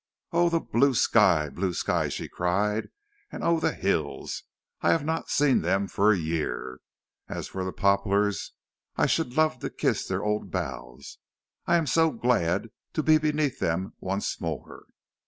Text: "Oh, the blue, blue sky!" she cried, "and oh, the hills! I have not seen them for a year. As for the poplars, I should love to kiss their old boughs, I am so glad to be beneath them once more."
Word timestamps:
"Oh, 0.31 0.49
the 0.49 0.59
blue, 0.59 0.95
blue 1.51 1.73
sky!" 1.75 2.09
she 2.09 2.27
cried, 2.27 2.89
"and 3.31 3.43
oh, 3.43 3.59
the 3.59 3.75
hills! 3.75 4.41
I 4.81 4.89
have 4.89 5.05
not 5.05 5.29
seen 5.29 5.61
them 5.61 5.85
for 5.87 6.11
a 6.11 6.17
year. 6.17 6.79
As 7.29 7.47
for 7.47 7.63
the 7.63 7.71
poplars, 7.71 8.53
I 8.95 9.05
should 9.05 9.37
love 9.37 9.59
to 9.59 9.69
kiss 9.69 10.07
their 10.07 10.23
old 10.23 10.49
boughs, 10.49 11.19
I 11.67 11.75
am 11.77 11.85
so 11.85 12.09
glad 12.09 12.69
to 12.93 13.03
be 13.03 13.19
beneath 13.19 13.59
them 13.59 13.93
once 13.99 14.41
more." 14.41 14.87